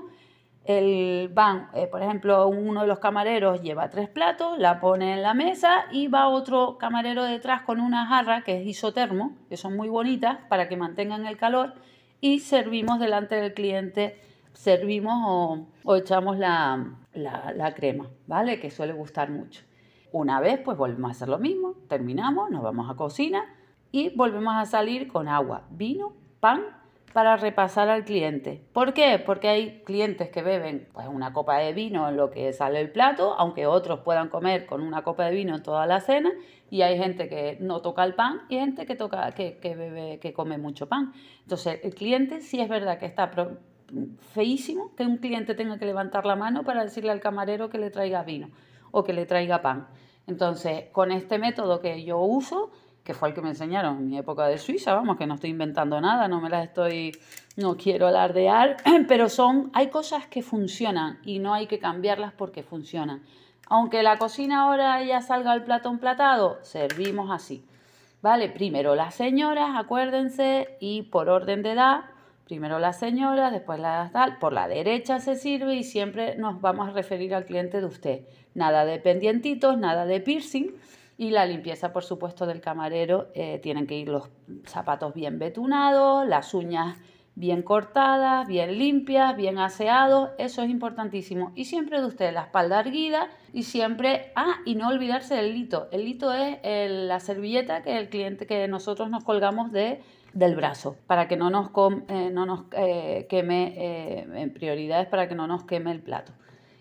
el 0.64 1.28
van, 1.28 1.68
eh, 1.74 1.86
por 1.86 2.02
ejemplo, 2.02 2.48
uno 2.48 2.82
de 2.82 2.86
los 2.86 2.98
camareros 2.98 3.60
lleva 3.62 3.90
tres 3.90 4.08
platos, 4.08 4.58
la 4.58 4.80
pone 4.80 5.12
en 5.12 5.22
la 5.22 5.34
mesa 5.34 5.84
y 5.92 6.08
va 6.08 6.28
otro 6.28 6.78
camarero 6.78 7.24
detrás 7.24 7.62
con 7.62 7.80
una 7.80 8.06
jarra 8.06 8.42
que 8.42 8.60
es 8.60 8.66
isotermo, 8.66 9.36
que 9.48 9.58
son 9.58 9.76
muy 9.76 9.88
bonitas 9.88 10.38
para 10.48 10.68
que 10.68 10.76
mantengan 10.76 11.26
el 11.26 11.36
calor 11.36 11.74
y 12.20 12.40
servimos 12.40 12.98
delante 12.98 13.34
del 13.34 13.52
cliente, 13.52 14.20
servimos 14.54 15.66
o, 15.84 15.96
echamos 15.96 16.38
la, 16.38 16.96
la 17.12 17.74
crema, 17.74 18.08
¿vale? 18.26 18.58
Que 18.58 18.70
suele 18.70 18.94
gustar 18.94 19.30
mucho. 19.30 19.62
Una 20.12 20.40
vez, 20.40 20.60
pues 20.64 20.78
volvemos 20.78 21.10
a 21.10 21.12
hacer 21.12 21.28
lo 21.28 21.38
mismo, 21.38 21.74
terminamos, 21.88 22.50
nos 22.50 22.62
vamos 22.62 22.88
a 22.90 22.94
cocina 22.94 23.44
y 23.92 24.10
volvemos 24.16 24.54
a 24.54 24.64
salir 24.64 25.08
con 25.08 25.28
agua, 25.28 25.64
vino, 25.70 26.12
pan 26.40 26.62
para 27.14 27.36
repasar 27.36 27.88
al 27.90 28.04
cliente. 28.04 28.60
¿Por 28.72 28.92
qué? 28.92 29.22
Porque 29.24 29.46
hay 29.48 29.82
clientes 29.84 30.30
que 30.30 30.42
beben 30.42 30.88
pues, 30.92 31.06
una 31.06 31.32
copa 31.32 31.58
de 31.58 31.72
vino 31.72 32.08
en 32.08 32.16
lo 32.16 32.28
que 32.28 32.52
sale 32.52 32.80
el 32.80 32.90
plato, 32.90 33.36
aunque 33.38 33.66
otros 33.66 34.00
puedan 34.00 34.28
comer 34.28 34.66
con 34.66 34.82
una 34.82 35.04
copa 35.04 35.26
de 35.26 35.30
vino 35.30 35.54
en 35.54 35.62
toda 35.62 35.86
la 35.86 36.00
cena, 36.00 36.32
y 36.70 36.82
hay 36.82 36.98
gente 36.98 37.28
que 37.28 37.56
no 37.60 37.82
toca 37.82 38.02
el 38.02 38.14
pan 38.14 38.40
y 38.48 38.56
gente 38.56 38.84
que, 38.84 38.96
toca, 38.96 39.30
que, 39.30 39.56
bebe, 39.62 40.18
que 40.18 40.32
come 40.32 40.58
mucho 40.58 40.88
pan. 40.88 41.12
Entonces, 41.42 41.78
el 41.84 41.94
cliente 41.94 42.40
sí 42.40 42.60
es 42.60 42.68
verdad 42.68 42.98
que 42.98 43.06
está 43.06 43.30
feísimo 44.32 44.92
que 44.96 45.04
un 45.04 45.18
cliente 45.18 45.54
tenga 45.54 45.78
que 45.78 45.86
levantar 45.86 46.26
la 46.26 46.34
mano 46.34 46.64
para 46.64 46.82
decirle 46.82 47.12
al 47.12 47.20
camarero 47.20 47.70
que 47.70 47.78
le 47.78 47.90
traiga 47.90 48.24
vino 48.24 48.50
o 48.90 49.04
que 49.04 49.12
le 49.12 49.24
traiga 49.24 49.62
pan. 49.62 49.86
Entonces, 50.26 50.86
con 50.90 51.12
este 51.12 51.38
método 51.38 51.78
que 51.78 52.02
yo 52.02 52.18
uso, 52.18 52.72
que 53.04 53.12
fue 53.12 53.28
el 53.28 53.34
que 53.34 53.42
me 53.42 53.50
enseñaron 53.50 53.98
en 53.98 54.08
mi 54.08 54.18
época 54.18 54.46
de 54.46 54.56
Suiza, 54.56 54.94
vamos, 54.94 55.18
que 55.18 55.26
no 55.26 55.34
estoy 55.34 55.50
inventando 55.50 56.00
nada, 56.00 56.26
no 56.26 56.40
me 56.40 56.48
las 56.48 56.64
estoy, 56.64 57.12
no 57.56 57.76
quiero 57.76 58.08
alardear, 58.08 58.78
pero 59.08 59.28
son, 59.28 59.70
hay 59.74 59.88
cosas 59.88 60.26
que 60.26 60.42
funcionan 60.42 61.18
y 61.22 61.38
no 61.38 61.52
hay 61.52 61.66
que 61.66 61.78
cambiarlas 61.78 62.32
porque 62.32 62.62
funcionan. 62.62 63.22
Aunque 63.68 64.02
la 64.02 64.16
cocina 64.16 64.62
ahora 64.62 65.02
ya 65.04 65.20
salga 65.20 65.54
el 65.54 65.64
plato 65.64 65.90
emplatado, 65.90 66.58
servimos 66.62 67.30
así. 67.30 67.64
¿Vale? 68.22 68.48
Primero 68.48 68.94
las 68.94 69.14
señoras, 69.14 69.72
acuérdense, 69.76 70.78
y 70.80 71.02
por 71.02 71.28
orden 71.28 71.62
de 71.62 71.72
edad, 71.72 72.04
primero 72.46 72.78
las 72.78 72.98
señoras, 72.98 73.52
después 73.52 73.78
las 73.78 74.12
tal, 74.12 74.38
por 74.38 74.54
la 74.54 74.66
derecha 74.66 75.20
se 75.20 75.36
sirve 75.36 75.74
y 75.74 75.84
siempre 75.84 76.36
nos 76.36 76.62
vamos 76.62 76.88
a 76.88 76.92
referir 76.92 77.34
al 77.34 77.44
cliente 77.44 77.80
de 77.80 77.86
usted. 77.86 78.20
Nada 78.54 78.86
de 78.86 78.98
pendientitos, 78.98 79.76
nada 79.76 80.06
de 80.06 80.20
piercing. 80.20 80.70
Y 81.16 81.30
la 81.30 81.46
limpieza, 81.46 81.92
por 81.92 82.04
supuesto, 82.04 82.46
del 82.46 82.60
camarero. 82.60 83.28
Eh, 83.34 83.60
tienen 83.62 83.86
que 83.86 83.96
ir 83.96 84.08
los 84.08 84.30
zapatos 84.66 85.14
bien 85.14 85.38
betunados, 85.38 86.26
las 86.26 86.54
uñas 86.54 86.98
bien 87.36 87.62
cortadas, 87.62 88.46
bien 88.46 88.78
limpias, 88.78 89.36
bien 89.36 89.58
aseados, 89.58 90.30
eso 90.38 90.62
es 90.62 90.70
importantísimo. 90.70 91.52
Y 91.54 91.64
siempre 91.64 92.00
de 92.00 92.06
usted 92.06 92.32
la 92.32 92.42
espalda 92.42 92.80
erguida 92.80 93.28
y 93.52 93.64
siempre, 93.64 94.32
ah, 94.36 94.56
y 94.64 94.76
no 94.76 94.88
olvidarse 94.88 95.34
del 95.34 95.52
lito. 95.52 95.88
El 95.90 96.04
lito 96.04 96.32
es 96.32 96.58
la 96.62 97.20
servilleta 97.20 97.82
que 97.82 97.98
el 97.98 98.08
cliente, 98.08 98.46
que 98.46 98.68
nosotros 98.68 99.10
nos 99.10 99.24
colgamos 99.24 99.72
de, 99.72 100.00
del 100.32 100.54
brazo, 100.54 100.96
para 101.06 101.26
que 101.26 101.36
no 101.36 101.50
nos, 101.50 101.70
eh, 102.08 102.30
no 102.32 102.46
nos 102.46 102.64
eh, 102.72 103.26
queme, 103.28 103.74
eh, 103.76 104.26
en 104.34 104.52
prioridades 104.52 105.08
para 105.08 105.28
que 105.28 105.34
no 105.34 105.46
nos 105.46 105.64
queme 105.64 105.90
el 105.90 106.00
plato. 106.00 106.32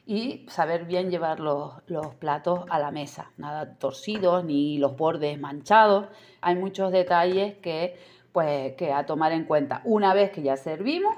Y 0.06 0.46
saber 0.50 0.86
bien 0.86 1.10
llevar 1.10 1.40
los, 1.40 1.74
los 1.88 2.14
platos 2.16 2.66
a 2.70 2.78
la 2.80 2.92
mesa, 2.92 3.32
nada 3.38 3.76
torcidos 3.76 4.44
ni 4.44 4.78
los 4.78 4.98
bordes 4.98 5.40
manchados. 5.40 6.08
Hay 6.42 6.56
muchos 6.56 6.92
detalles 6.92 7.56
que 7.60 7.98
pues 8.34 8.74
que 8.76 8.92
a 8.92 9.06
tomar 9.06 9.32
en 9.32 9.46
cuenta. 9.46 9.82
Una 9.86 10.14
vez 10.14 10.32
que 10.32 10.42
ya 10.42 10.58
servimos, 10.58 11.16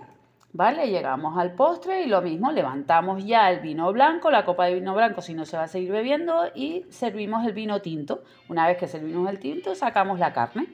¿vale? 0.51 0.89
Llegamos 0.89 1.37
al 1.37 1.53
postre 1.55 2.03
y 2.03 2.07
lo 2.07 2.21
mismo, 2.21 2.51
levantamos 2.51 3.25
ya 3.25 3.49
el 3.49 3.61
vino 3.61 3.91
blanco, 3.91 4.29
la 4.29 4.45
copa 4.45 4.65
de 4.65 4.75
vino 4.75 4.93
blanco 4.93 5.21
si 5.21 5.33
no 5.33 5.45
se 5.45 5.57
va 5.57 5.63
a 5.63 5.67
seguir 5.67 5.91
bebiendo 5.91 6.43
y 6.53 6.85
servimos 6.89 7.45
el 7.45 7.53
vino 7.53 7.81
tinto. 7.81 8.23
Una 8.49 8.67
vez 8.67 8.77
que 8.77 8.87
servimos 8.87 9.29
el 9.29 9.39
tinto, 9.39 9.73
sacamos 9.75 10.19
la 10.19 10.33
carne 10.33 10.67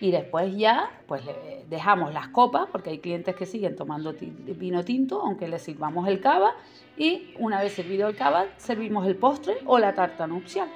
y 0.00 0.10
después 0.10 0.56
ya 0.56 0.90
pues 1.06 1.22
dejamos 1.68 2.12
las 2.12 2.28
copas 2.28 2.66
porque 2.70 2.90
hay 2.90 2.98
clientes 2.98 3.34
que 3.34 3.46
siguen 3.46 3.76
tomando 3.76 4.14
vino 4.14 4.84
tinto 4.84 5.22
aunque 5.22 5.48
les 5.48 5.62
sirvamos 5.62 6.06
el 6.08 6.20
cava 6.20 6.54
y 6.96 7.34
una 7.38 7.60
vez 7.60 7.72
servido 7.72 8.08
el 8.08 8.16
cava 8.16 8.46
servimos 8.58 9.06
el 9.06 9.16
postre 9.16 9.56
o 9.66 9.78
la 9.78 9.94
tarta 9.94 10.26
nupcial. 10.26 10.68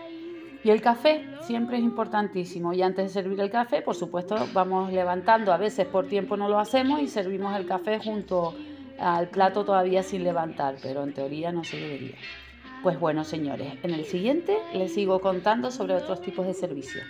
Y 0.62 0.68
el 0.68 0.82
café 0.82 1.26
siempre 1.40 1.78
es 1.78 1.82
importantísimo. 1.82 2.74
Y 2.74 2.82
antes 2.82 3.06
de 3.06 3.22
servir 3.22 3.40
el 3.40 3.50
café, 3.50 3.80
por 3.80 3.94
supuesto, 3.94 4.36
vamos 4.52 4.92
levantando. 4.92 5.54
A 5.54 5.56
veces 5.56 5.86
por 5.86 6.06
tiempo 6.06 6.36
no 6.36 6.50
lo 6.50 6.58
hacemos 6.58 7.00
y 7.00 7.08
servimos 7.08 7.56
el 7.56 7.66
café 7.66 7.98
junto 7.98 8.54
al 8.98 9.28
plato 9.28 9.64
todavía 9.64 10.02
sin 10.02 10.22
levantar, 10.22 10.76
pero 10.82 11.02
en 11.02 11.14
teoría 11.14 11.50
no 11.50 11.64
se 11.64 11.78
debería. 11.78 12.16
Pues 12.82 13.00
bueno, 13.00 13.24
señores, 13.24 13.72
en 13.82 13.92
el 13.92 14.04
siguiente 14.04 14.58
les 14.74 14.92
sigo 14.92 15.20
contando 15.20 15.70
sobre 15.70 15.94
otros 15.94 16.20
tipos 16.20 16.46
de 16.46 16.52
servicios. 16.52 17.04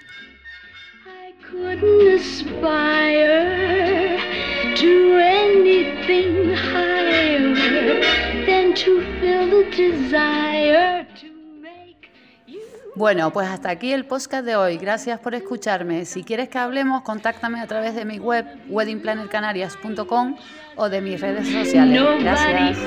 Bueno, 12.96 13.32
pues 13.32 13.48
hasta 13.48 13.70
aquí 13.70 13.92
el 13.92 14.04
podcast 14.04 14.44
de 14.44 14.56
hoy. 14.56 14.76
Gracias 14.76 15.18
por 15.20 15.34
escucharme. 15.34 16.04
Si 16.04 16.22
quieres 16.22 16.48
que 16.50 16.58
hablemos, 16.58 17.02
contáctame 17.02 17.60
a 17.60 17.66
través 17.66 17.94
de 17.94 18.04
mi 18.04 18.18
web 18.18 18.44
weddingplannercanarias.com 18.68 20.36
o 20.76 20.88
de 20.90 21.00
mis 21.00 21.20
redes 21.20 21.48
sociales. 21.48 22.02
Gracias. 22.20 22.78